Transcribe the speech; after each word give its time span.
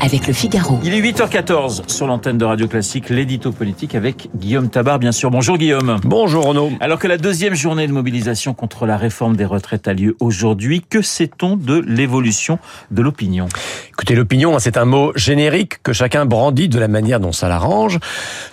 avec 0.00 0.26
le 0.26 0.32
Figaro. 0.32 0.80
Il 0.82 0.94
est 0.94 1.00
8h14 1.00 1.88
sur 1.88 2.06
l'antenne 2.06 2.38
de 2.38 2.44
Radio 2.44 2.66
Classique, 2.66 3.10
l'édito 3.10 3.52
politique 3.52 3.94
avec 3.94 4.28
Guillaume 4.34 4.70
Tabar, 4.70 4.98
bien 4.98 5.12
sûr. 5.12 5.30
Bonjour 5.30 5.58
Guillaume. 5.58 5.98
Bonjour 6.04 6.46
Renaud. 6.46 6.70
Alors 6.80 6.98
que 6.98 7.06
la 7.06 7.18
deuxième 7.18 7.54
journée 7.54 7.86
de 7.86 7.92
mobilisation 7.92 8.54
contre 8.54 8.86
la 8.86 8.96
réforme 8.96 9.36
des 9.36 9.44
retraites 9.44 9.88
a 9.88 9.92
lieu 9.92 10.16
aujourd'hui, 10.20 10.82
que 10.88 11.02
sait-on 11.02 11.56
de 11.56 11.84
l'évolution 11.86 12.58
de 12.90 13.02
l'opinion? 13.02 13.46
Écoutez, 13.90 14.14
l'opinion, 14.14 14.58
c'est 14.58 14.78
un 14.78 14.86
mot 14.86 15.12
générique 15.16 15.82
que 15.82 15.92
chacun 15.92 16.24
brandit 16.24 16.68
de 16.68 16.78
la 16.78 16.88
manière 16.88 17.20
dont 17.20 17.32
ça 17.32 17.48
l'arrange. 17.48 17.98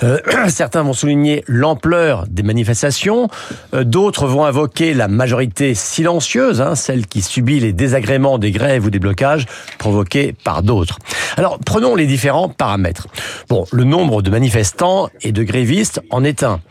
Euh, 0.04 0.20
certains 0.50 0.84
vont 0.84 0.94
souligner 0.94 1.44
l'ampleur 1.48 2.26
des 2.30 2.44
manifestations, 2.44 3.30
euh, 3.74 3.86
d'autres 3.86 4.28
vont 4.28 4.44
invoquer 4.44 4.94
la 4.94 5.08
majorité 5.08 5.74
silencieuse, 5.74 6.62
hein, 6.62 6.76
celle 6.76 7.08
qui 7.08 7.22
subit 7.22 7.62
les 7.62 7.72
désagréments 7.72 8.38
des 8.38 8.52
grèves 8.52 8.86
ou 8.86 8.90
des 8.90 9.00
blocages 9.00 9.46
provoqués 9.78 10.36
par 10.44 10.64
d'autres. 10.64 11.00
Alors, 11.38 11.60
prenons 11.64 11.94
les 11.94 12.08
différents 12.08 12.50
paramètres. 12.50 13.08
Bon, 13.48 13.66
le 13.72 13.84
nombre 13.84 14.24
de 14.24 14.32
manifestants 14.32 15.08
et 15.22 15.32
de 15.32 15.44
grévistes 15.44 16.02
en 16.10 16.24
est 16.24 16.42
un. 16.42 16.62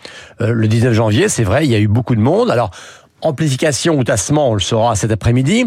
Euh, 0.41 0.53
le 0.53 0.67
19 0.67 0.93
janvier, 0.93 1.29
c'est 1.29 1.45
vrai, 1.45 1.65
il 1.65 1.71
y 1.71 1.77
a 1.77 1.79
eu 1.79 1.87
beaucoup 1.87 2.17
de 2.17 2.21
monde. 2.21 2.51
Alors, 2.51 2.73
amplification 3.23 3.97
ou 3.97 4.03
tassement, 4.03 4.51
on 4.51 4.55
le 4.55 4.61
saura 4.61 4.97
cet 4.97 5.13
après-midi. 5.13 5.67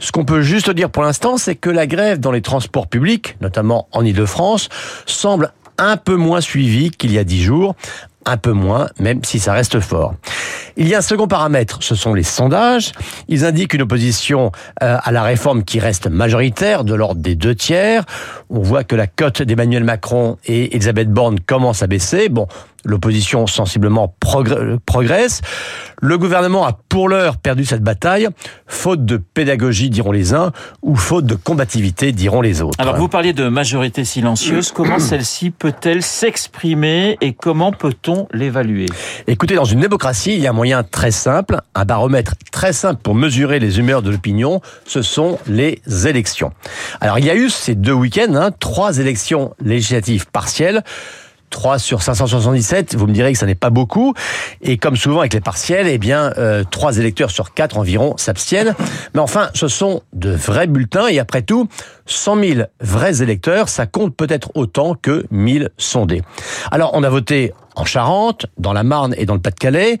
Ce 0.00 0.12
qu'on 0.12 0.24
peut 0.24 0.40
juste 0.40 0.70
dire 0.70 0.88
pour 0.88 1.02
l'instant, 1.02 1.36
c'est 1.36 1.56
que 1.56 1.68
la 1.68 1.86
grève 1.86 2.20
dans 2.20 2.32
les 2.32 2.40
transports 2.40 2.86
publics, 2.86 3.36
notamment 3.42 3.86
en 3.92 4.02
Ile-de-France, 4.02 4.70
semble 5.04 5.52
un 5.76 5.98
peu 5.98 6.16
moins 6.16 6.40
suivie 6.40 6.90
qu'il 6.90 7.12
y 7.12 7.18
a 7.18 7.24
dix 7.24 7.42
jours, 7.42 7.76
un 8.24 8.38
peu 8.38 8.52
moins, 8.52 8.88
même 8.98 9.22
si 9.24 9.40
ça 9.40 9.52
reste 9.52 9.78
fort. 9.80 10.14
Il 10.80 10.86
y 10.86 10.94
a 10.94 10.98
un 10.98 11.02
second 11.02 11.26
paramètre, 11.26 11.78
ce 11.82 11.96
sont 11.96 12.14
les 12.14 12.22
sondages. 12.22 12.92
Ils 13.26 13.44
indiquent 13.44 13.74
une 13.74 13.82
opposition 13.82 14.52
euh, 14.80 14.96
à 15.02 15.10
la 15.10 15.24
réforme 15.24 15.64
qui 15.64 15.80
reste 15.80 16.06
majoritaire, 16.06 16.84
de 16.84 16.94
l'ordre 16.94 17.20
des 17.20 17.34
deux 17.34 17.56
tiers. 17.56 18.04
On 18.48 18.60
voit 18.60 18.84
que 18.84 18.94
la 18.94 19.08
cote 19.08 19.42
d'Emmanuel 19.42 19.82
Macron 19.82 20.36
et 20.46 20.76
Elisabeth 20.76 21.10
Borne 21.10 21.40
commence 21.40 21.82
à 21.82 21.88
baisser. 21.88 22.28
Bon, 22.28 22.46
l'opposition 22.84 23.46
sensiblement 23.46 24.14
progresse. 24.86 25.40
Le 26.00 26.16
gouvernement 26.16 26.66
a 26.66 26.78
pour 26.88 27.08
l'heure 27.08 27.36
perdu 27.36 27.64
cette 27.64 27.82
bataille, 27.82 28.28
faute 28.66 29.04
de 29.04 29.16
pédagogie, 29.16 29.90
diront 29.90 30.12
les 30.12 30.32
uns, 30.32 30.52
ou 30.82 30.94
faute 30.94 31.26
de 31.26 31.34
combativité, 31.34 32.12
diront 32.12 32.40
les 32.40 32.62
autres. 32.62 32.76
Alors 32.78 32.96
vous 32.96 33.08
parliez 33.08 33.32
de 33.32 33.48
majorité 33.48 34.04
silencieuse, 34.04 34.70
comment 34.72 34.98
celle-ci 34.98 35.50
peut-elle 35.50 36.02
s'exprimer 36.02 37.18
et 37.20 37.32
comment 37.32 37.72
peut-on 37.72 38.28
l'évaluer? 38.32 38.86
Écoutez, 39.26 39.54
dans 39.54 39.64
une 39.64 39.80
démocratie, 39.80 40.34
il 40.34 40.40
y 40.40 40.46
a 40.46 40.50
un 40.50 40.54
moyen 40.54 40.84
très 40.84 41.10
simple, 41.10 41.58
un 41.74 41.84
baromètre 41.84 42.34
très 42.52 42.72
simple 42.72 43.00
pour 43.02 43.14
mesurer 43.14 43.58
les 43.58 43.78
humeurs 43.78 44.02
de 44.02 44.10
l'opinion, 44.10 44.60
ce 44.84 45.02
sont 45.02 45.38
les 45.48 45.80
élections. 46.06 46.52
Alors 47.00 47.18
il 47.18 47.24
y 47.24 47.30
a 47.30 47.34
eu 47.34 47.50
ces 47.50 47.74
deux 47.74 47.92
week-ends, 47.92 48.34
hein, 48.34 48.50
trois 48.58 48.98
élections 48.98 49.54
législatives 49.60 50.26
partielles. 50.30 50.82
3 51.50 51.78
sur 51.78 52.02
577, 52.02 52.94
vous 52.94 53.06
me 53.06 53.12
direz 53.12 53.32
que 53.32 53.38
ça 53.38 53.46
n'est 53.46 53.54
pas 53.54 53.70
beaucoup. 53.70 54.14
Et 54.62 54.76
comme 54.76 54.96
souvent 54.96 55.20
avec 55.20 55.34
les 55.34 55.40
partiels, 55.40 55.86
eh 55.86 55.98
bien, 55.98 56.32
euh, 56.38 56.64
3 56.70 56.98
électeurs 56.98 57.30
sur 57.30 57.54
4 57.54 57.78
environ 57.78 58.16
s'abstiennent. 58.16 58.74
Mais 59.14 59.20
enfin, 59.20 59.50
ce 59.54 59.68
sont 59.68 60.02
de 60.12 60.30
vrais 60.30 60.66
bulletins. 60.66 61.08
Et 61.08 61.18
après 61.18 61.42
tout, 61.42 61.68
100 62.06 62.42
000 62.42 62.60
vrais 62.80 63.22
électeurs, 63.22 63.68
ça 63.68 63.86
compte 63.86 64.14
peut-être 64.16 64.50
autant 64.54 64.94
que 64.94 65.24
1000 65.30 65.70
sondés. 65.78 66.22
Alors, 66.70 66.90
on 66.94 67.02
a 67.02 67.08
voté 67.10 67.52
en 67.78 67.84
Charente, 67.84 68.46
dans 68.58 68.72
la 68.72 68.82
Marne 68.82 69.14
et 69.16 69.24
dans 69.24 69.34
le 69.34 69.40
Pas-de-Calais. 69.40 69.98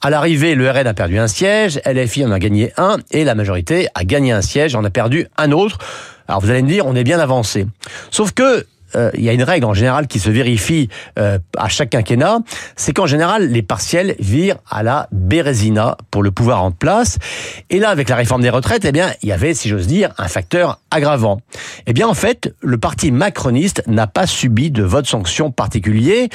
À 0.00 0.10
l'arrivée, 0.10 0.54
le 0.54 0.70
RN 0.70 0.86
a 0.86 0.94
perdu 0.94 1.18
un 1.18 1.28
siège, 1.28 1.80
LFI 1.84 2.24
en 2.24 2.32
a 2.32 2.38
gagné 2.38 2.72
un, 2.78 2.98
et 3.10 3.24
la 3.24 3.34
majorité 3.34 3.88
a 3.94 4.04
gagné 4.04 4.32
un 4.32 4.40
siège, 4.40 4.74
en 4.74 4.84
a 4.84 4.90
perdu 4.90 5.26
un 5.36 5.52
autre. 5.52 5.78
Alors 6.26 6.40
vous 6.40 6.50
allez 6.50 6.62
me 6.62 6.68
dire, 6.68 6.86
on 6.86 6.94
est 6.94 7.04
bien 7.04 7.18
avancé. 7.18 7.66
Sauf 8.10 8.32
que 8.32 8.66
euh, 8.94 9.10
il 9.14 9.22
y 9.24 9.28
a 9.28 9.32
une 9.32 9.42
règle 9.42 9.66
en 9.66 9.74
général 9.74 10.06
qui 10.06 10.18
se 10.18 10.30
vérifie 10.30 10.88
euh, 11.18 11.38
à 11.56 11.68
chaque 11.68 11.90
quinquennat, 11.90 12.40
c'est 12.76 12.92
qu'en 12.92 13.06
général 13.06 13.48
les 13.48 13.62
partiels 13.62 14.14
virent 14.18 14.58
à 14.70 14.82
la 14.82 15.08
bérésina 15.12 15.96
pour 16.10 16.22
le 16.22 16.30
pouvoir 16.30 16.62
en 16.62 16.70
place. 16.70 17.18
Et 17.70 17.78
là, 17.78 17.90
avec 17.90 18.08
la 18.08 18.16
réforme 18.16 18.42
des 18.42 18.50
retraites, 18.50 18.84
eh 18.84 18.92
bien, 18.92 19.12
il 19.22 19.28
y 19.28 19.32
avait, 19.32 19.54
si 19.54 19.68
j'ose 19.68 19.86
dire, 19.86 20.12
un 20.18 20.28
facteur 20.28 20.80
aggravant. 20.90 21.40
Eh 21.86 21.92
bien, 21.92 22.08
en 22.08 22.14
fait, 22.14 22.54
le 22.60 22.78
parti 22.78 23.12
macroniste 23.12 23.82
n'a 23.86 24.06
pas 24.06 24.26
subi 24.26 24.70
de 24.70 24.82
vote 24.82 25.06
sanction 25.06 25.50
particulier. 25.50 26.28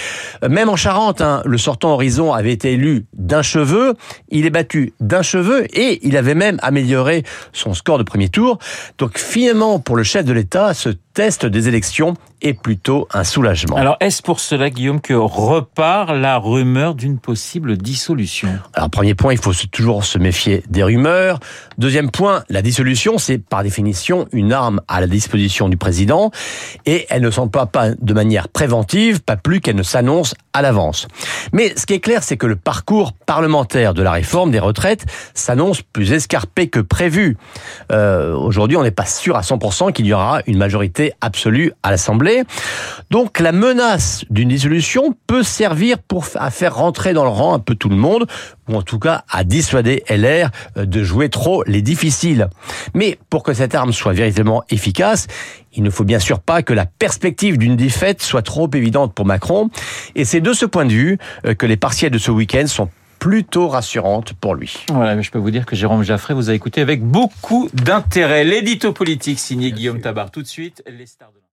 Euh, 0.44 0.50
même 0.50 0.69
en 0.69 0.75
Charente, 0.75 1.22
hein, 1.22 1.41
le 1.46 1.58
sortant 1.58 1.94
Horizon 1.94 2.34
avait 2.34 2.53
été 2.53 2.74
élu 2.74 3.06
d'un 3.14 3.41
cheveu, 3.41 3.96
il 4.30 4.46
est 4.46 4.50
battu 4.50 4.94
d'un 5.00 5.22
cheveu 5.22 5.66
et 5.78 6.00
il 6.06 6.18
avait 6.18 6.36
même 6.36 6.59
amélioré 6.62 7.24
son 7.52 7.74
score 7.74 7.97
de 7.97 8.03
premier 8.03 8.30
tour. 8.30 8.59
Donc 8.97 9.18
finalement, 9.18 9.80
pour 9.80 9.96
le 9.96 10.03
chef 10.03 10.25
de 10.25 10.34
l'État, 10.34 10.74
ce 10.74 10.90
test 11.14 11.46
des 11.46 11.68
élections 11.68 12.16
est 12.41 12.53
plutôt 12.53 13.08
un 13.14 13.24
soulagement. 13.24 13.78
Alors, 13.78 13.97
est-ce 14.00 14.22
pour 14.22 14.40
cela, 14.40 14.70
Guillaume, 14.70 15.00
que 15.00 15.14
repart 15.14 16.12
la 16.12 16.38
rumeur 16.38 16.96
d'une 16.96 17.20
possible 17.20 17.78
dissolution? 17.78 18.50
Alors, 18.74 18.90
premier 18.90 19.16
point, 19.16 19.34
il 19.34 19.40
faut 19.40 19.53
toujours 19.72 20.03
se 20.03 20.18
méfier 20.18 20.64
des 20.70 20.84
rumeurs. 20.84 21.40
Deuxième 21.78 22.12
point, 22.12 22.44
la 22.50 22.62
dissolution, 22.62 23.18
c'est 23.18 23.38
par 23.38 23.64
définition 23.64 24.28
une 24.34 24.43
arme 24.52 24.81
à 24.88 25.02
la 25.02 25.08
disposition 25.08 25.70
du 25.70 25.78
président 25.78 26.31
et 26.86 27.06
elle 27.09 27.22
ne 27.22 27.31
s'emploie 27.31 27.68
pas 27.68 27.92
de 27.92 28.14
manière 28.14 28.48
préventive, 28.48 29.22
pas 29.22 29.38
plus 29.38 29.62
qu'elle 29.62 29.76
ne 29.76 29.84
s'annonce 29.84 30.36
à 30.54 30.62
l'avance. 30.62 31.08
Mais 31.52 31.74
ce 31.76 31.86
qui 31.86 31.94
est 31.94 32.00
clair, 32.00 32.24
c'est 32.24 32.38
que 32.38 32.46
le 32.46 32.56
parcours 32.56 33.14
parlementaire 33.14 33.94
de 33.94 34.03
la 34.03 34.12
réforme 34.12 34.52
des 34.52 34.59
retraites 34.59 35.06
s'annonce 35.34 35.82
plus 35.82 36.12
escarpé 36.12 36.68
que 36.68 36.80
prévu. 36.80 37.38
Euh, 37.92 38.34
Aujourd'hui, 38.36 38.78
on 38.78 38.84
n'est 38.84 38.92
pas 38.92 39.06
sûr 39.06 39.36
à 39.36 39.42
100% 39.42 39.94
qu'il 39.94 40.06
y 40.06 40.14
aura 40.14 40.42
une 40.48 40.58
majorité 40.58 41.14
absolue 41.22 41.72
à 41.82 41.92
l'Assemblée. 41.92 42.44
Donc 43.09 43.40
la 43.40 43.52
menace 43.52 44.26
d'une 44.30 44.50
dissolution 44.50 45.16
peut 45.28 45.44
servir 45.44 45.98
pour 46.00 46.26
à 46.36 46.52
faire 46.52 46.76
rentrer 46.76 47.14
dans 47.14 47.24
le 47.24 47.30
rang 47.30 47.53
un 47.53 47.59
peu 47.59 47.76
tout 47.76 47.90
le 47.90 47.96
monde, 47.96 48.28
ou 48.70 48.76
en 48.76 48.82
tout 48.82 49.00
cas 49.00 49.24
à 49.30 49.44
dissuader 49.44 50.03
LR 50.09 50.50
de 50.76 51.03
jouer 51.03 51.30
trop 51.30 51.64
les 51.66 51.82
difficiles. 51.82 52.50
Mais 52.94 53.18
pour 53.30 53.44
que 53.44 53.53
cette 53.53 53.76
arme 53.76 53.92
soit 53.92 54.14
véritablement 54.14 54.33
efficace, 54.70 55.28
il 55.74 55.84
ne 55.84 55.90
faut 55.90 56.04
bien 56.04 56.20
sûr 56.20 56.40
pas 56.40 56.62
que 56.62 56.74
la 56.74 56.86
perspective 56.86 57.58
d'une 57.58 57.76
défaite 57.76 58.22
soit 58.22 58.42
trop 58.42 58.70
évidente 58.74 59.14
pour 59.14 59.26
Macron. 59.26 59.70
Et 60.16 60.26
c'est 60.26 60.42
de 60.42 60.54
ce 60.54 60.66
point 60.66 60.86
de 60.86 60.94
vue 60.94 61.18
que 61.58 61.66
les 61.66 61.78
partiels 61.78 62.12
de 62.12 62.18
ce 62.18 62.32
week-end 62.32 62.68
sont 62.68 62.90
plutôt 63.20 63.70
rassurantes 63.70 64.34
pour 64.34 64.54
lui. 64.54 64.86
Voilà, 64.92 65.16
mais 65.16 65.24
je 65.24 65.32
peux 65.32 65.40
vous 65.40 65.52
dire 65.52 65.66
que 65.66 65.76
Jérôme 65.76 66.04
Jaffré 66.04 66.34
vous 66.34 66.50
a 66.50 66.54
écouté 66.54 66.82
avec 66.82 67.02
beaucoup 67.02 67.70
d'intérêt. 67.74 68.44
L'édito 68.44 68.92
politique 68.92 69.40
signé 69.40 69.72
Guillaume 69.72 70.02
Tabar. 70.02 70.30
Tout 70.30 70.42
de 70.42 70.48
suite, 70.48 70.84
les 70.88 71.06
stars 71.06 71.32
de 71.32 71.44